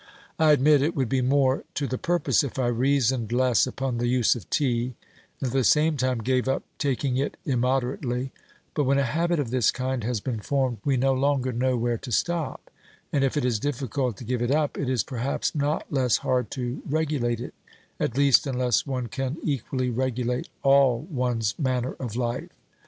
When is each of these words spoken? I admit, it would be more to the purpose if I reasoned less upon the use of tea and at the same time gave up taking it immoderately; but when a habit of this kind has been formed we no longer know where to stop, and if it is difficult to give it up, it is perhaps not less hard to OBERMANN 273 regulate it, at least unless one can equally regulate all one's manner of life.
I 0.39 0.51
admit, 0.51 0.81
it 0.81 0.95
would 0.95 1.09
be 1.09 1.21
more 1.21 1.63
to 1.75 1.85
the 1.85 1.99
purpose 1.99 2.43
if 2.43 2.57
I 2.57 2.65
reasoned 2.69 3.31
less 3.31 3.67
upon 3.67 3.99
the 3.99 4.07
use 4.07 4.33
of 4.33 4.49
tea 4.49 4.95
and 5.39 5.49
at 5.49 5.53
the 5.53 5.63
same 5.63 5.95
time 5.95 6.23
gave 6.23 6.47
up 6.47 6.63
taking 6.79 7.17
it 7.17 7.37
immoderately; 7.45 8.31
but 8.73 8.85
when 8.85 8.97
a 8.97 9.03
habit 9.03 9.39
of 9.39 9.51
this 9.51 9.69
kind 9.69 10.03
has 10.03 10.19
been 10.19 10.39
formed 10.39 10.79
we 10.83 10.97
no 10.97 11.13
longer 11.13 11.53
know 11.53 11.77
where 11.77 11.99
to 11.99 12.11
stop, 12.11 12.71
and 13.13 13.23
if 13.23 13.37
it 13.37 13.45
is 13.45 13.59
difficult 13.59 14.17
to 14.17 14.23
give 14.23 14.41
it 14.41 14.49
up, 14.49 14.75
it 14.75 14.89
is 14.89 15.03
perhaps 15.03 15.53
not 15.53 15.85
less 15.93 16.17
hard 16.17 16.49
to 16.49 16.81
OBERMANN 16.87 16.89
273 16.89 16.97
regulate 16.97 17.39
it, 17.49 17.53
at 17.99 18.17
least 18.17 18.47
unless 18.47 18.87
one 18.87 19.05
can 19.05 19.37
equally 19.43 19.91
regulate 19.91 20.49
all 20.63 21.01
one's 21.11 21.53
manner 21.59 21.93
of 21.99 22.15
life. 22.15 22.49